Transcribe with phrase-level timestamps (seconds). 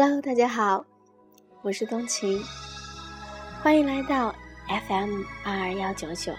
[0.00, 0.86] Hello，大家好，
[1.60, 2.40] 我是冬晴，
[3.60, 4.32] 欢迎来到
[4.86, 6.32] FM 二二幺九九，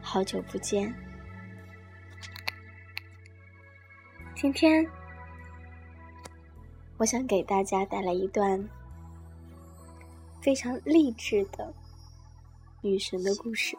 [0.00, 0.92] 好久不见。
[4.34, 4.84] 今天，
[6.96, 8.68] 我想给大家带来一段
[10.40, 11.72] 非常励志的
[12.80, 13.78] 女神的故事，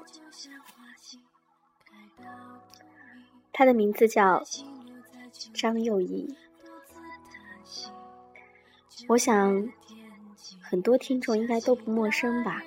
[3.52, 4.42] 她的名字叫
[5.54, 6.34] 张幼仪。
[9.08, 9.70] 我想，
[10.62, 12.64] 很多听众应该都不陌生吧。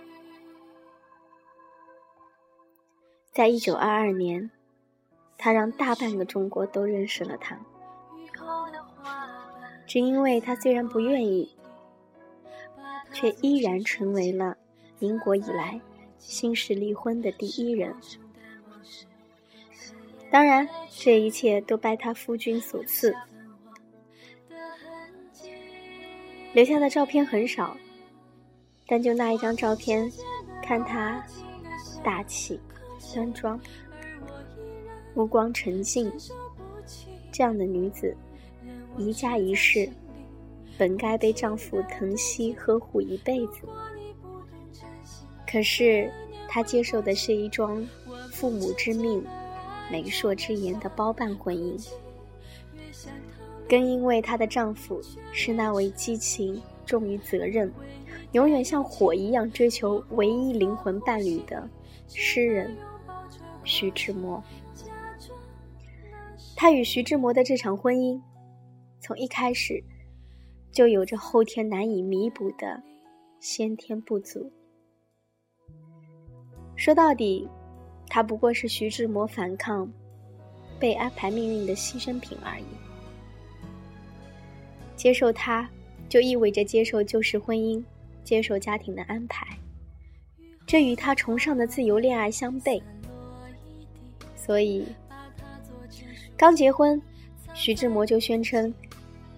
[3.33, 4.51] 在一九二二年，
[5.37, 7.59] 他让大半个中国都认识了他。
[9.87, 11.55] 只因为他虽然不愿意，
[13.13, 14.57] 却依然成为了
[14.99, 15.81] 民国以来
[16.19, 17.95] 新式离婚的第一人。
[20.31, 23.15] 当然，这一切都拜他夫君所赐。
[26.57, 27.77] 留下的照片很少，
[28.87, 30.11] 但就那一张照片，
[30.63, 31.23] 看她
[32.03, 32.59] 大气、
[33.13, 33.61] 端庄、
[35.15, 36.11] 目光沉静，
[37.31, 38.17] 这样的女子，
[38.97, 39.87] 一家一世，
[40.79, 43.69] 本该被丈夫疼惜呵护一辈子。
[45.47, 46.11] 可是，
[46.49, 47.87] 她接受的是一桩
[48.33, 49.23] 父母之命、
[49.91, 51.79] 媒妁之言的包办婚姻。
[53.69, 55.01] 更因为她的丈夫
[55.33, 57.73] 是那位激情重于责任、
[58.33, 61.69] 永远像火一样追求唯一灵魂伴侣的
[62.09, 62.77] 诗人
[63.65, 64.43] 徐志摩。
[66.55, 68.21] 她与徐志摩的这场婚姻，
[69.01, 69.83] 从一开始
[70.71, 72.83] 就有着后天难以弥补的
[73.41, 74.51] 先天不足。
[76.77, 77.49] 说到底，
[78.07, 79.91] 她不过是徐志摩反抗、
[80.79, 82.65] 被安排命运的牺牲品而已。
[84.97, 85.69] 接受他，
[86.09, 87.83] 就意味着接受旧式婚姻，
[88.25, 89.47] 接受家庭的安排，
[90.67, 92.83] 这与他崇尚的自由恋爱相悖。
[94.35, 94.87] 所以，
[96.37, 97.01] 刚结婚，
[97.53, 98.73] 徐志摩就宣称：“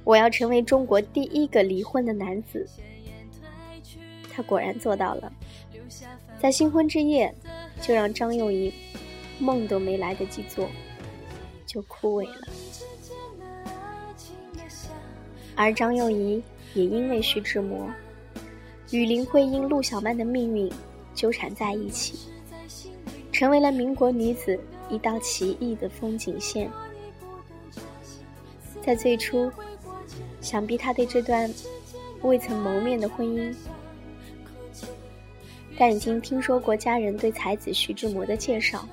[0.05, 2.67] 我要成为中国第一个离婚的男子。”
[4.31, 5.33] 他果然做到了，
[6.39, 7.35] 在新婚之夜，
[7.83, 8.73] 就让张幼仪
[9.41, 10.69] 梦都没来得及做，
[11.67, 12.49] 就枯萎了。
[15.59, 16.41] 而张幼仪
[16.73, 17.91] 也因为徐志摩
[18.93, 20.71] 与林徽因、陆小曼的命运
[21.15, 22.17] 纠缠在一起，
[23.33, 24.57] 成为了民国女子
[24.89, 26.71] 一道奇异的风景线。
[28.81, 29.51] 在最初，
[30.41, 31.53] 想必她对这段
[32.23, 33.53] 未曾谋面的婚姻，
[35.77, 38.89] 但已经听说过家人对才子徐志摩的介绍，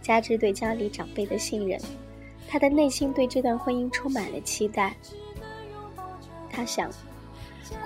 [0.00, 1.78] 加之对家里长辈的信任，
[2.48, 4.96] 她的内心对这段婚姻充满了期待。
[6.52, 6.90] 他想，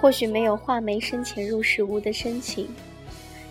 [0.01, 2.69] 或许没有画眉深浅入时无的深情，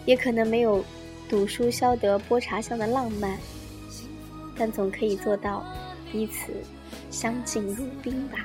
[0.06, 0.84] 也可能没有
[1.30, 3.40] 赌书消得波茶香的浪漫，
[4.58, 5.66] 但总可以做到
[6.12, 6.52] 彼此
[7.10, 8.40] 相敬如宾吧。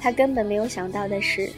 [0.00, 1.52] 他根本没有想到的是，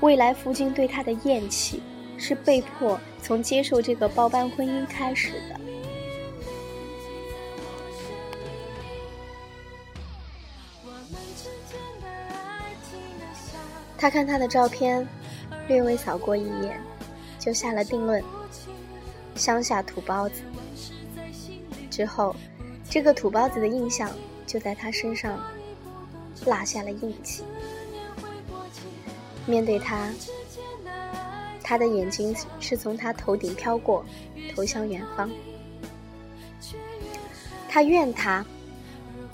[0.00, 1.80] 未来夫君对他的厌弃，
[2.18, 5.60] 是被迫从接受这个包办婚姻开始的。
[14.00, 15.06] 他看他的照片，
[15.68, 16.80] 略微扫过一眼，
[17.38, 18.24] 就下了定论：
[19.34, 20.40] 乡下土包子。
[21.90, 22.34] 之后，
[22.88, 24.10] 这个土包子的印象
[24.46, 25.38] 就在他身上
[26.46, 27.44] 落下了印记。
[29.44, 30.10] 面对他，
[31.62, 34.02] 他的眼睛是从他头顶飘过，
[34.56, 35.30] 投向远方。
[37.68, 38.42] 他怨他，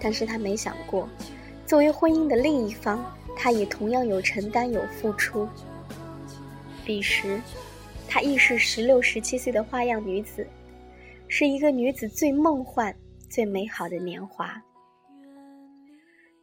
[0.00, 1.08] 但是他没想过，
[1.68, 3.15] 作为婚姻的另一方。
[3.36, 5.46] 她也同样有承担有付出。
[6.84, 7.40] 彼时，
[8.08, 10.46] 她亦是十六、十七岁的花样女子，
[11.28, 12.94] 是一个女子最梦幻、
[13.28, 14.60] 最美好的年华。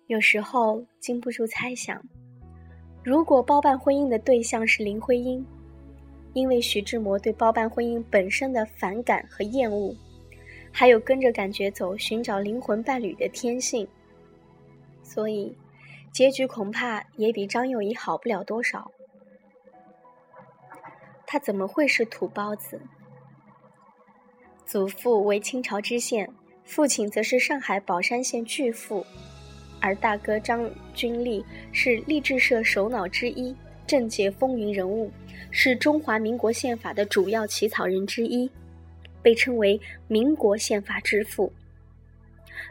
[0.07, 2.01] 有时候禁不住猜想：
[3.03, 5.45] 如果包办婚姻的对象是林徽因，
[6.33, 9.95] 因为徐志摩对包办婚姻本身的反感和厌恶，
[10.71, 13.87] 还有跟着感觉走、寻找灵魂伴侣的天性，
[15.01, 15.55] 所以。
[16.13, 18.91] 结局恐怕也比张幼仪好不了多少。
[21.25, 22.79] 他怎么会是土包子？
[24.63, 26.29] 祖父为清朝知县，
[26.63, 29.03] 父亲则是上海宝山县巨富，
[29.81, 33.55] 而大哥张君立是励志社首脑之一，
[33.87, 35.11] 政界风云人物，
[35.49, 38.47] 是中华民国宪法的主要起草人之一，
[39.23, 41.51] 被称为民国宪法之父，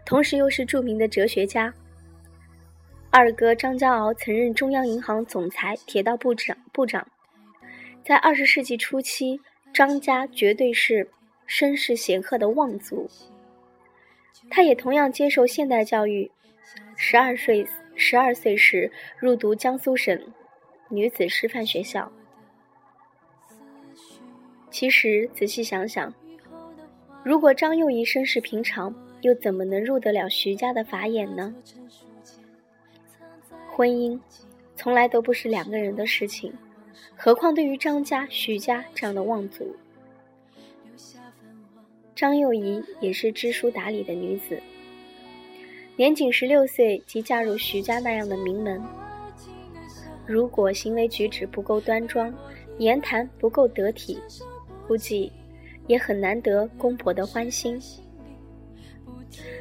[0.06, 1.74] 同时又是著名的哲学家。
[3.14, 6.56] 二哥张家敖曾任中央银行总裁、铁道部长。
[6.72, 7.06] 部长，
[8.02, 9.38] 在二十世纪初期，
[9.70, 11.06] 张家绝对是
[11.46, 13.06] 声势显赫的望族。
[14.48, 16.30] 他也同样接受现代教育，
[16.96, 20.18] 十二岁十二岁时入读江苏省
[20.88, 22.10] 女子师范学校。
[24.70, 26.14] 其实仔细想想，
[27.22, 31.54] 如果张幼仪身世平常，又怎么能入得了徐家的法眼呢？
[33.74, 34.20] 婚姻
[34.76, 36.52] 从来都不是两个人的事情，
[37.16, 39.74] 何况对于张家、徐家这样的望族。
[42.14, 44.60] 张幼仪也是知书达理的女子，
[45.96, 48.78] 年仅十六岁即嫁入徐家那样的名门。
[50.26, 52.32] 如果行为举止不够端庄，
[52.76, 54.18] 言谈不够得体。
[54.86, 55.32] 估计
[55.86, 57.80] 也很难得公婆的欢心，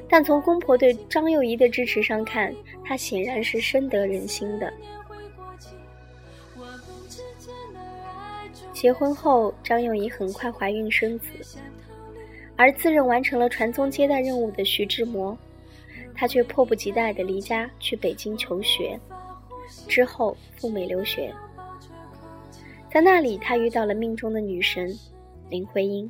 [0.09, 2.53] 但从公婆对张幼仪的支持上看，
[2.83, 4.71] 她显然是深得人心的。
[8.73, 11.27] 结婚后，张幼仪很快怀孕生子，
[12.56, 15.38] 而自认完成了传宗接代任务的徐志摩，
[16.15, 19.00] 他却迫不及待地离家去北京求学，
[19.88, 21.33] 之后赴美留学，
[22.91, 24.94] 在那里他遇到了命中的女神。
[25.50, 26.09] 林徽因，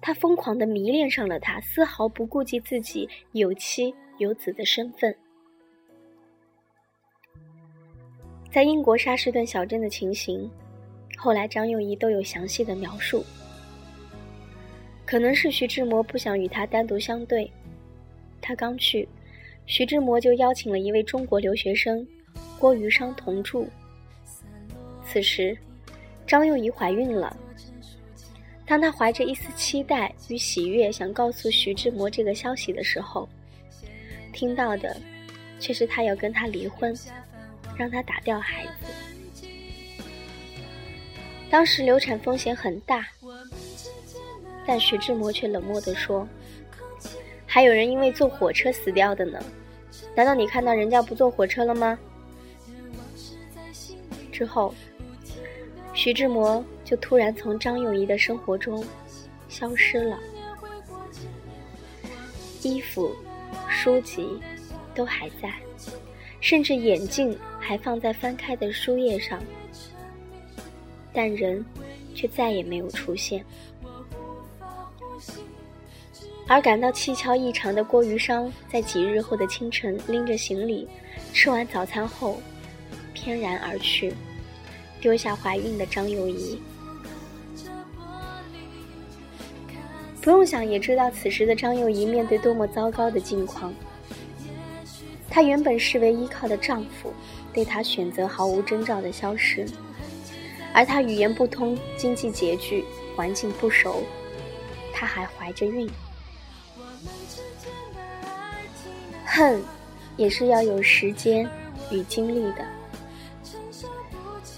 [0.00, 5.14] 他疯狂地迷恋上了她，丝毫不顾及自己有妻有子的身份。
[8.50, 10.50] 在英国沙士顿小镇的情形，
[11.16, 13.24] 后来张幼仪都有详细的描述。
[15.04, 17.50] 可能是徐志摩不想与他单独相对，
[18.40, 19.08] 他刚去，
[19.66, 22.06] 徐志摩就邀请了一位中国留学生
[22.58, 23.68] 郭余商同住。
[25.04, 25.56] 此时，
[26.26, 27.36] 张幼仪怀孕了。
[28.68, 33.26] 当他怀着一丝期待与喜悦，想告诉徐志摩这个消息的时候，
[34.30, 34.94] 听到的
[35.58, 36.94] 却是他要跟他离婚，
[37.78, 38.72] 让他打掉孩子。
[41.48, 43.08] 当时流产风险很大，
[44.66, 46.28] 但徐志摩却冷漠地说
[47.48, 49.42] ：“还有人因为坐火车死掉的呢，
[50.14, 51.98] 难道你看到人家不坐火车了吗？”
[54.30, 54.74] 之后。
[55.94, 58.82] 徐志摩就突然从张幼仪的生活中
[59.46, 60.18] 消失了，
[62.62, 63.14] 衣服、
[63.68, 64.40] 书籍
[64.94, 65.52] 都还在，
[66.40, 69.38] 甚至眼镜还放在翻开的书页上，
[71.12, 71.62] 但人
[72.14, 73.44] 却再也没有出现。
[76.46, 80.88] 而感到蹊跷异常的郭余商，在几日后的清晨，拎着行李，
[81.34, 82.40] 吃完早餐后，
[83.12, 84.10] 翩然而去。
[85.00, 86.60] 丢下怀孕的张幼仪，
[90.28, 93.72] 不用想也知道，此时的张幼仪面对多么糟糕的境况。
[95.26, 97.14] 她原本视为依靠的丈夫，
[97.50, 99.64] 对她选择毫无征兆的消失，
[100.74, 102.84] 而她语言不通，经济拮据，
[103.16, 104.02] 环境不熟，
[104.92, 105.88] 她还怀着孕。
[109.24, 109.62] 恨，
[110.18, 111.48] 也是要有时间
[111.90, 112.66] 与精力的。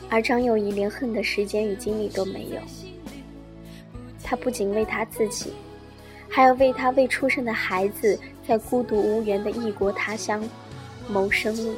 [0.09, 2.61] 而张幼仪连恨的时间与精力都没有，
[4.31, 5.53] 他不仅为他自己，
[6.29, 8.16] 还要为他未出生的孩子
[8.47, 10.49] 在孤独无援的异国他乡
[11.09, 11.75] 谋生路。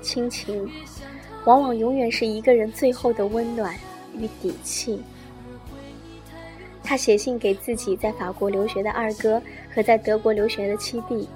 [0.00, 0.70] 亲情，
[1.44, 3.74] 往往永远是一个人最后的温暖
[4.16, 5.02] 与底气。
[6.84, 9.42] 他写信给自己在法国留学的二哥
[9.74, 11.28] 和在德国留学的七弟。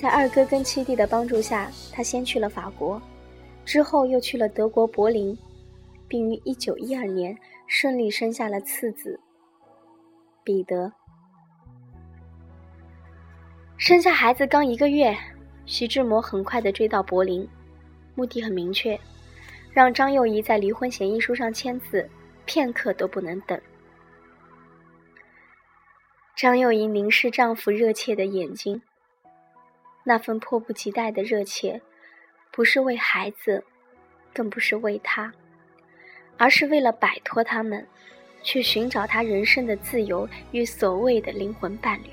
[0.00, 3.02] 在二哥跟七弟的帮助下，他先去了法国，
[3.64, 5.36] 之后又去了德国柏林，
[6.10, 7.38] 并于一九一二年
[7.68, 9.20] 顺利生下了次子
[10.42, 10.92] 彼得。
[13.78, 15.16] 生下孩子刚一个月，
[15.66, 17.48] 徐志摩很快的追到柏林，
[18.16, 18.98] 目的很明确，
[19.72, 22.10] 让张幼仪在离婚协议书上签字，
[22.44, 23.58] 片刻都不能等。
[26.36, 28.82] 张幼仪凝视丈夫热切的眼睛。
[30.02, 31.80] 那份迫不及待的热切，
[32.50, 33.62] 不是为孩子，
[34.32, 35.32] 更不是为他，
[36.40, 37.86] 而是为了摆脱他们，
[38.42, 42.08] 去寻找他人生的自由与所谓的灵魂伴侣。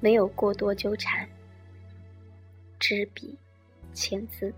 [0.00, 1.28] 没有过多纠缠，
[2.78, 3.38] 执笔
[3.92, 4.50] 签字。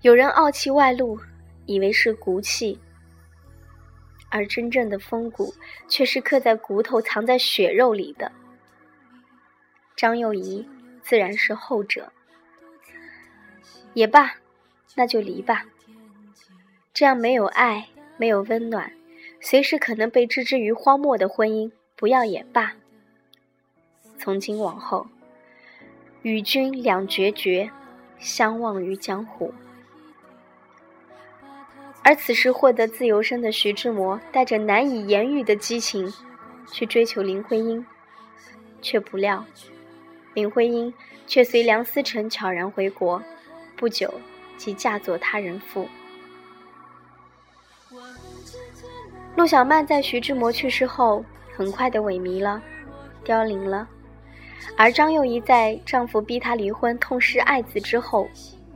[0.00, 1.20] 有人傲气外露，
[1.66, 2.80] 以为是骨气。
[4.30, 5.54] 而真正的风骨，
[5.86, 8.32] 却是刻在骨头、藏在血肉里的。
[9.94, 10.66] 张幼仪
[11.02, 12.10] 自然是后者。
[13.92, 14.34] 也罢，
[14.94, 15.64] 那就离吧。
[16.92, 18.92] 这样没有爱、没有温暖，
[19.40, 22.74] 随时可能被置之于荒漠的婚姻，不要也罢。
[24.18, 25.06] 从今往后，
[26.22, 27.70] 与君两决绝，
[28.18, 29.52] 相忘于江湖。
[32.04, 36.12] 而此时获得自由身的徐志摩，带着难以言喻的激情，
[36.70, 37.84] 去追求林徽因，
[38.80, 39.44] 却不料，
[40.34, 40.92] 林徽因
[41.26, 43.22] 却随梁思成悄然回国，
[43.76, 44.12] 不久
[44.56, 45.88] 即嫁作他人妇。
[49.36, 51.24] 陆小曼在徐志摩去世后，
[51.56, 52.62] 很快的萎靡了，
[53.24, 53.88] 凋零了，
[54.76, 58.28] 而张幼仪在丈夫逼她离婚、痛失爱子之后，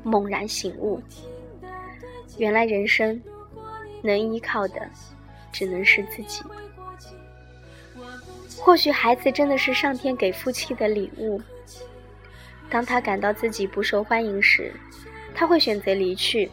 [0.03, 1.01] 猛然醒悟。
[2.39, 3.21] 原来人生
[4.03, 4.91] 能依靠的
[5.53, 6.43] 只能是自己。
[8.59, 11.41] 或许孩子真的是上天给夫妻的礼物。
[12.69, 14.75] 当他感到自己不受欢迎时，
[15.37, 16.51] 他会选择离去。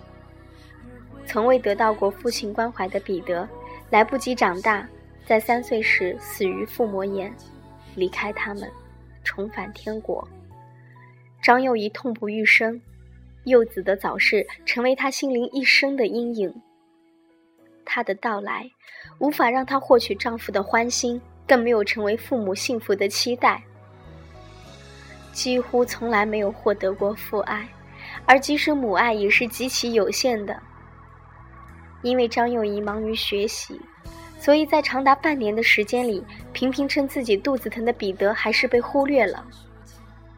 [1.25, 3.47] 从未得到过父亲关怀的彼得，
[3.89, 4.85] 来不及长大，
[5.25, 7.33] 在三岁时死于腹膜炎，
[7.95, 8.69] 离开他们，
[9.23, 10.27] 重返天国。
[11.41, 12.79] 张幼仪痛不欲生。
[13.45, 16.53] 幼子的早逝成为他心灵一生的阴影。
[17.83, 18.69] 他的到来，
[19.19, 23.61] 无法让她获取丈夫的欢心，更没有成为父母幸福的期待。
[25.33, 27.67] 几乎从来没有获得过父爱，
[28.25, 30.57] 而即使母爱也是极其有限的。
[32.01, 33.79] 因为张幼仪忙于学习，
[34.39, 39.45] 所以在长达半年的时间里，频频称自己肚子疼的彼得还是被忽略了。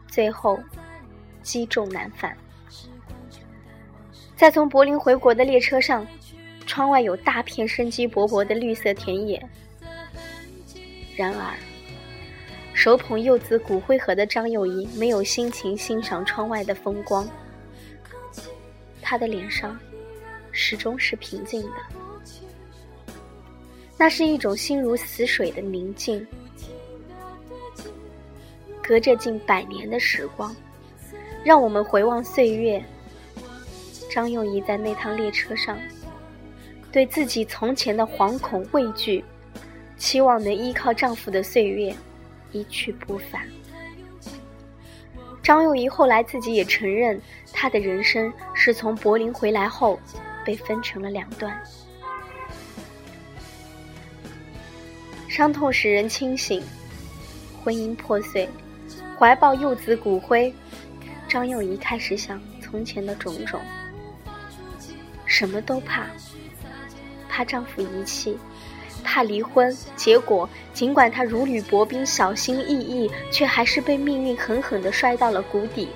[0.06, 0.58] 最后，
[1.42, 2.36] 积重难返。
[4.36, 6.06] 在从柏林回国的列车上，
[6.66, 9.42] 窗外有大片生机勃勃的绿色田野。
[11.16, 11.56] 然而，
[12.74, 17.26] 手捧幼子骨灰盒的张幼仪没有心情欣赏窗外的风光。
[19.08, 19.78] 她的脸上
[20.50, 23.12] 始终是平静的，
[23.96, 26.26] 那是一种心如死水的宁静。
[28.82, 30.54] 隔着近百年的时光，
[31.44, 32.84] 让我们回望岁月。
[34.10, 35.78] 张幼仪在那趟列车上，
[36.90, 39.24] 对自己从前的惶恐畏惧，
[39.96, 41.94] 期望能依靠丈夫的岁月，
[42.50, 43.48] 一去不返。
[45.46, 47.22] 张幼仪后来自己也承认，
[47.52, 49.96] 她的人生是从柏林回来后，
[50.44, 51.56] 被分成了两段。
[55.28, 56.60] 伤痛使人清醒，
[57.62, 58.48] 婚姻破碎，
[59.16, 60.52] 怀抱幼子骨灰，
[61.28, 63.60] 张幼仪开始想从前的种种。
[65.26, 66.06] 什么都怕，
[67.28, 68.36] 怕丈夫遗弃，
[69.06, 69.74] 怕离婚。
[69.94, 75.88] 结果，尽管他如履薄冰、小心翼翼，却还是被命运狠狠地摔到了谷底，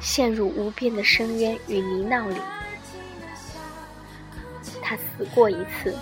[0.00, 2.36] 陷入无边的深渊与泥淖里。
[4.80, 5.92] 他死过一次，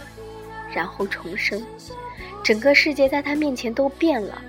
[0.74, 1.64] 然后重生，
[2.42, 4.42] 整个世界在他面前都变了。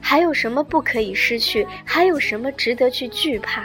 [0.00, 1.66] 还有什么不可以失去？
[1.84, 3.64] 还有什么值得去惧怕？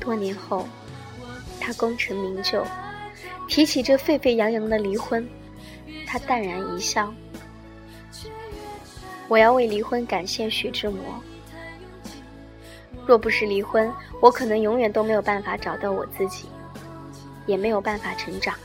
[0.00, 0.66] 多年后，
[1.60, 2.66] 他功成名就，
[3.52, 5.28] 提起这沸沸扬扬的离婚，
[6.06, 7.12] 他淡然一笑
[9.28, 11.22] ：“我要为离婚感谢徐志摩。
[13.06, 13.92] 若不是离婚，
[14.22, 16.46] 我可能永远都没有办法找到我自己，
[17.44, 18.56] 也没有办法成长。”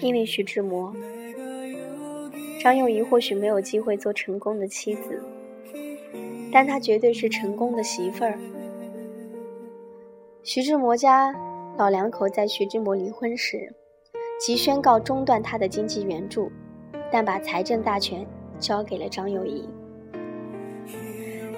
[0.00, 0.94] 因为徐志摩，
[2.68, 5.22] 张幼仪或许没有机会做成功的妻子，
[6.52, 8.38] 但她绝对是成功的媳妇儿。
[10.42, 11.34] 徐志摩家
[11.78, 13.74] 老两口在徐志摩离婚时，
[14.38, 16.52] 即宣告中断他的经济援助，
[17.10, 18.26] 但把财政大权
[18.58, 19.66] 交给了张幼仪。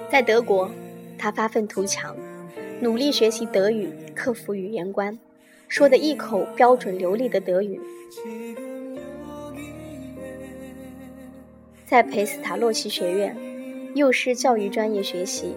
[0.09, 0.71] 在德国，
[1.17, 2.15] 他发愤图强，
[2.79, 5.19] 努力学习德语，克服语言关，
[5.67, 7.81] 说的一口标准流利的德语。
[11.91, 13.35] 在佩斯塔洛奇学院
[13.95, 15.53] 幼师教育专业学习，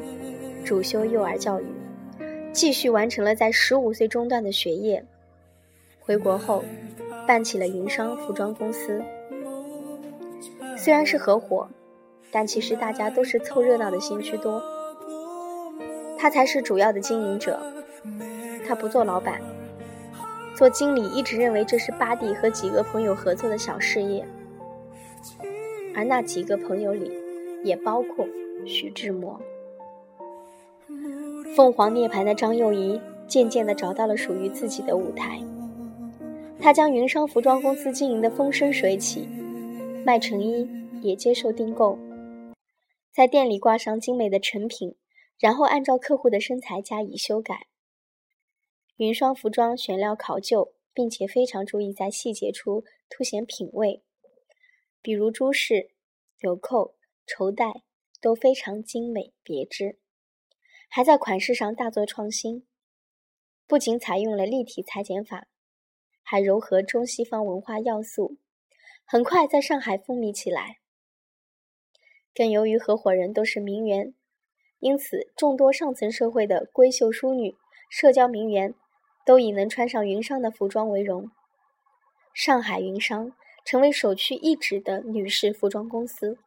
[0.64, 1.64] 主修幼儿教育，
[2.52, 5.04] 继续完成了在十五岁中断的学业。
[6.00, 6.64] 回国后，
[7.24, 9.00] 办起了云商服装公司。
[10.76, 11.68] 虽然是合伙，
[12.32, 14.60] 但其实大家都是凑热闹的心居多。
[16.18, 17.62] 他才是主要的经营者，
[18.66, 19.40] 他不做老板。
[20.56, 24.26] 做经理一直认为这是巴蒂和几个朋友合作的小事业，
[25.94, 27.10] 而那几个朋友里
[27.62, 28.26] 也包括
[28.66, 29.40] 徐志摩。
[31.56, 35.40] 凤凰涅槃的张幼仪渐渐地找到了属于自己的舞台，
[36.60, 39.28] 她将云商服装公司经营得风生水起，
[40.04, 40.68] 卖成衣
[41.00, 41.98] 也接受订购，
[43.14, 44.96] 在店里挂上精美的成品，
[45.38, 47.66] 然后按照客户的身材加以修改。
[48.96, 54.02] 云霜服装选料考究，并且非常注意在细节处凸显品味，
[55.04, 55.90] 比如珠饰、
[56.40, 56.94] 纽扣、
[57.26, 57.82] 绸带
[58.22, 59.98] 都非常精美别致，
[60.88, 62.66] 还在款式上大做创新。
[63.66, 65.46] 不仅采用了立体裁剪法，
[66.22, 68.38] 还糅合中西方文化要素，
[69.04, 70.78] 很快在上海风靡起来。
[72.34, 74.14] 更由于合伙人都是名媛，
[74.78, 77.58] 因此众多上层社会的闺秀淑女、
[77.90, 78.74] 社交名媛。
[79.26, 81.30] 都以能穿上云裳的服装为荣。
[82.34, 83.32] 上海云裳
[83.64, 86.38] 成为首屈一指的女士服装公司。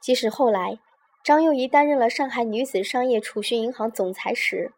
[0.00, 0.78] 即使后来
[1.22, 4.72] 张幼仪担任了上海女子商业储蓄银行总裁时，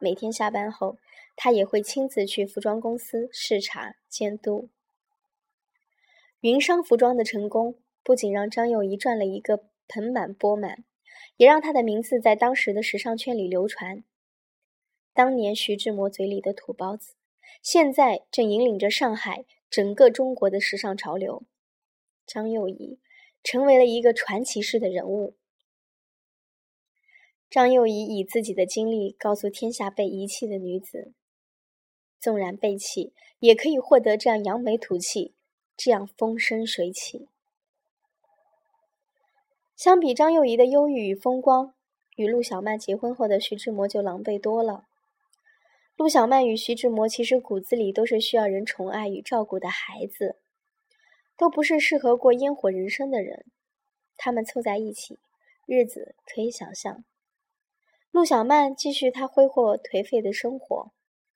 [0.00, 0.96] 每天下班后，
[1.36, 4.68] 她也会亲自去服装公司视察监督。
[6.40, 10.84] 云裳服装的成功，不仅让张幼仪赚了一个盆满钵满，
[11.36, 14.02] 也让她的名字在当时的时尚圈里流传。
[15.12, 17.14] 当年徐志摩嘴里的土包子，
[17.62, 21.44] 现在正引领着上海整个中国的时尚潮流。
[22.26, 22.98] 张幼仪
[23.42, 25.36] 成为了一个传奇式的人物。
[27.48, 31.12] 张幼仪以自己的经历告诉天下被遗弃的女子：
[32.20, 35.34] 纵然被弃，也可以获得这样扬眉吐气，
[35.76, 37.28] 这样风生水起。
[39.74, 41.74] 相比张幼仪的忧郁与风光，
[42.14, 44.86] 与陆小曼结婚后的徐志摩就狼狈多了。
[46.00, 50.36] 陆小曼与徐志摩其实骨子里都是需要人宠爱与照顾的孩子，
[51.36, 53.44] 都不是适合过烟火人生的人。
[54.16, 55.18] 他们凑在一起，
[55.66, 57.04] 日子可以想象。
[58.10, 60.90] 陆小曼继续她挥霍颓废的生活，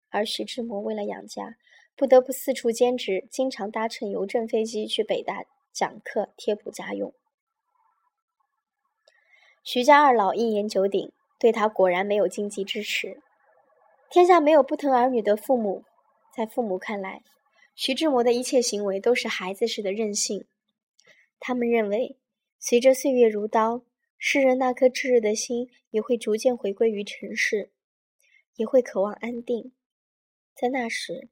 [0.09, 1.59] 而徐志摩为了养家，
[1.95, 7.13] 不得不四处兼职，经常搭乘邮政飞机去北大讲课贴补家用。
[9.63, 13.21] 徐家二老一言九鼎，对他果然没有经济支持。
[14.11, 15.85] 天下没有不疼儿女的父母，
[16.37, 17.23] 在父母看来，
[17.75, 20.47] 徐志摩的一切行为都是孩子似的任性。
[21.41, 22.17] 他们认为，
[22.61, 23.83] 随着岁月如刀，
[24.17, 27.73] 诗人那颗炙热的心也会逐渐回归于尘世，
[28.55, 29.73] 也会渴望安定。
[30.55, 31.29] 在那时，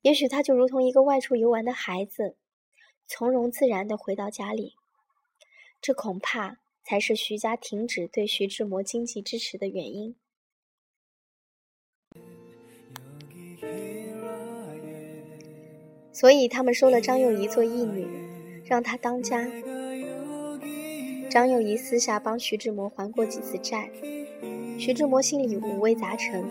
[0.00, 2.36] 也许他就如同一个外出游玩的孩子，
[3.06, 4.74] 从容自然地回到家里。
[5.80, 10.16] 这恐怕才是徐家停止对徐志摩经济支持的原因。
[16.12, 18.06] 所以他们收了张幼仪做义女，
[18.64, 19.48] 让她当家。
[21.30, 23.90] 张幼仪私下帮徐志摩还过几次债，
[24.78, 26.44] 徐志摩心里五味杂陈，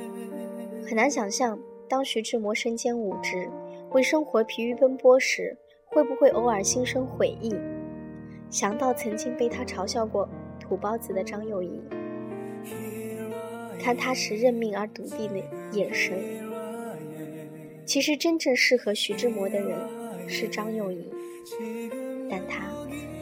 [0.84, 3.48] 很难想象当徐志摩身兼五职，
[3.92, 7.54] 为生活疲于奔波时，会不会偶尔心生悔意，
[8.50, 10.28] 想到曾经被他嘲笑过
[10.60, 11.80] “土包子”的张幼仪，
[13.80, 15.40] 看他时认命而笃定的
[15.74, 16.18] 眼神。
[17.92, 19.78] 其实真正适合徐志摩的人
[20.26, 21.12] 是张幼仪，
[22.30, 22.64] 但他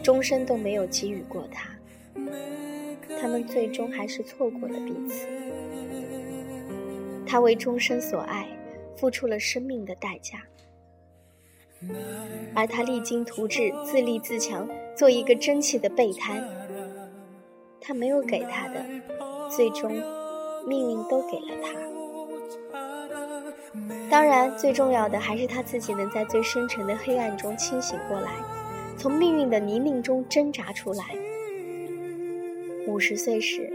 [0.03, 1.71] 终身都没有给予过他，
[3.19, 5.25] 他们最终还是错过了彼此。
[7.25, 8.47] 他为终身所爱
[8.95, 10.37] 付出了生命的代价，
[12.53, 16.39] 而他励精图治、自立自强，做一个争气的备胎。
[17.81, 18.85] 他没有给他的，
[19.49, 19.91] 最终
[20.67, 21.98] 命运都给了他。
[24.09, 28.31] 当然，最重要的还是他自己能在最深沉的黑暗中清醒过来，
[28.97, 31.03] 从命运的泥泞中挣扎出来。
[32.87, 33.71] 五十岁时，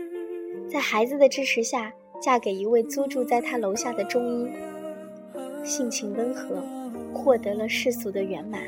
[0.69, 4.49] 在孩子的支持下，嫁给一位租住在他楼下的中医，
[5.63, 6.63] 性情温和，
[7.13, 8.63] 获得了世俗的圆满。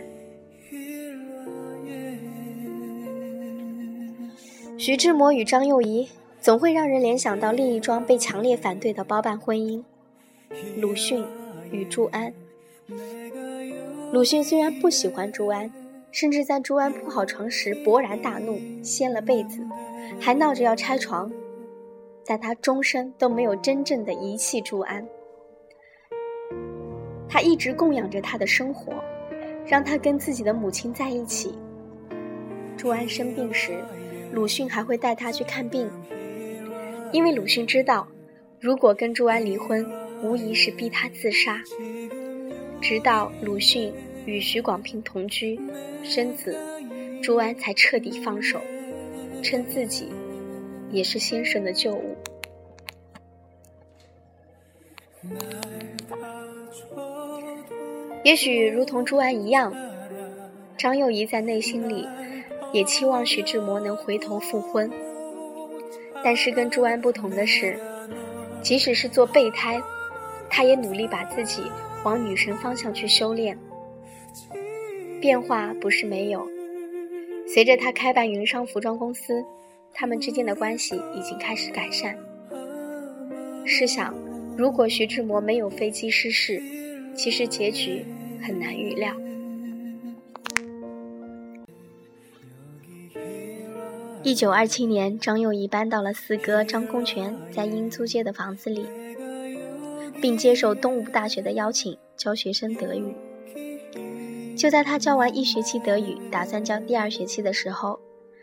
[4.78, 6.08] 徐志摩与张幼仪，
[6.40, 9.82] 总会让人联想到另一桩被强烈反对的包办婚姻——
[10.80, 11.24] 鲁迅。
[11.72, 12.32] 与朱安，
[14.12, 15.68] 鲁迅虽然不喜欢朱安，
[16.12, 19.66] 甚至在朱安铺好床时勃然大怒，掀了被子，
[20.20, 21.28] 还闹着要拆床，
[22.24, 25.04] 但他终身都没有真正的遗弃朱安。
[27.28, 28.92] 他一直供养着他的生活，
[29.66, 31.58] 让他跟自己的母亲在一起。
[32.76, 33.72] 朱安生病时，
[34.32, 35.90] 鲁迅还会带他去看病，
[37.10, 38.06] 因为鲁迅知道，
[38.60, 39.84] 如果跟朱安离婚。
[40.26, 41.62] 无疑是逼他自杀，
[42.82, 43.92] 直到鲁迅
[44.24, 45.56] 与许广平同居
[46.02, 46.58] 生子，
[47.22, 48.60] 朱安才彻底放手，
[49.40, 50.08] 称自己
[50.90, 52.16] 也是先生的旧物。
[58.24, 59.72] 也许如同朱安一样，
[60.76, 62.04] 张幼仪在内心里
[62.72, 64.90] 也期望徐志摩能回头复婚。
[66.24, 67.78] 但是跟朱安不同的是，
[68.60, 69.80] 即使是做备胎，
[70.56, 71.60] 她也努力把自己
[72.02, 73.58] 往女神方向去修炼。
[75.20, 76.48] 变化不是没有，
[77.46, 79.44] 随着她开办云商服装公司，
[79.92, 82.16] 他们之间的关系已经开始改善。
[83.66, 84.14] 试想，
[84.56, 86.62] 如果徐志摩没有飞机失事，
[87.14, 88.02] 其实结局
[88.42, 89.12] 很难预料。
[94.22, 98.86] 一九二七年，张幼仪搬到了四哥张公权在英租界的房子里，
[100.26, 103.14] 并接受东吴大学的邀请教学生德语。
[104.56, 108.00] 就在他教完一学期德语，打算教第二学期的时候，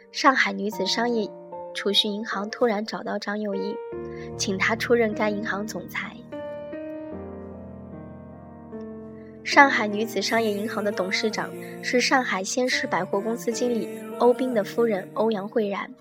[0.09, 1.29] 上海女子商业
[1.73, 3.75] 储蓄银行突然找到张幼仪，
[4.37, 6.15] 请他出任该银行总裁。
[9.43, 11.51] 上海女子商业银行的董事长
[11.83, 15.93] 是上海先施百货公司经理欧彬的夫人欧阳慧然。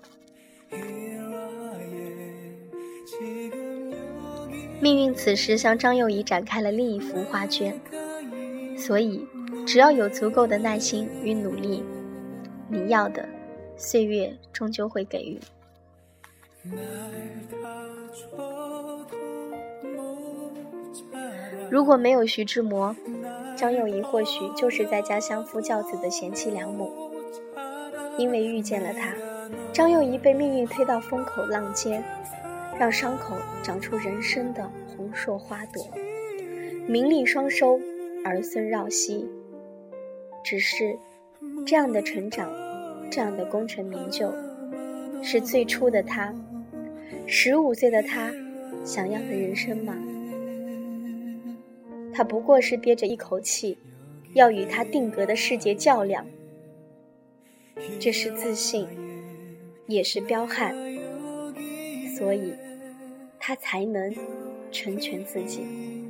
[4.83, 7.79] 命运此时向张幼仪展开了另一幅画卷，
[8.77, 9.25] 所以
[9.65, 11.81] 只要有足够的耐心与努力，
[12.67, 13.25] 你要的，
[13.77, 15.39] 岁月终究会给予。
[21.69, 22.93] 如果没有徐志摩，
[23.55, 26.91] 张幼仪或许就是在家相夫教子的贤妻良母。
[28.17, 29.15] 因为遇见了他，
[29.71, 32.03] 张幼仪被命运推到风口浪尖，
[32.79, 35.87] 让伤口长出人生的红硕花朵，
[36.87, 37.79] 名利双收，
[38.25, 39.29] 儿孙绕膝。
[40.43, 40.97] 只是，
[41.65, 42.51] 这样的成长，
[43.09, 44.33] 这样的功成名就，
[45.21, 46.33] 是最初的他，
[47.25, 48.31] 十五岁的他，
[48.83, 49.95] 想要的人生吗？
[52.13, 53.77] 他不过是憋着一口气，
[54.33, 56.25] 要与他定格的世界较量。
[57.99, 58.87] 这是自信，
[59.87, 60.75] 也是彪悍，
[62.17, 62.53] 所以
[63.39, 64.13] 他才能
[64.71, 66.02] 成全自己。